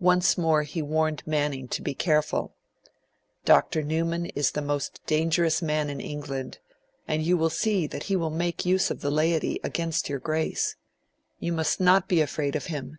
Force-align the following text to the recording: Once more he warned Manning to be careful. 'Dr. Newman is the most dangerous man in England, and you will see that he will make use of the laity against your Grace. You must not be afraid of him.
Once 0.00 0.38
more 0.38 0.62
he 0.62 0.80
warned 0.80 1.22
Manning 1.26 1.68
to 1.68 1.82
be 1.82 1.92
careful. 1.92 2.56
'Dr. 3.44 3.82
Newman 3.82 4.24
is 4.24 4.52
the 4.52 4.62
most 4.62 5.02
dangerous 5.04 5.60
man 5.60 5.90
in 5.90 6.00
England, 6.00 6.60
and 7.06 7.22
you 7.22 7.36
will 7.36 7.50
see 7.50 7.86
that 7.86 8.04
he 8.04 8.16
will 8.16 8.30
make 8.30 8.64
use 8.64 8.90
of 8.90 9.02
the 9.02 9.10
laity 9.10 9.60
against 9.62 10.08
your 10.08 10.18
Grace. 10.18 10.76
You 11.40 11.52
must 11.52 11.78
not 11.78 12.08
be 12.08 12.22
afraid 12.22 12.56
of 12.56 12.68
him. 12.72 12.96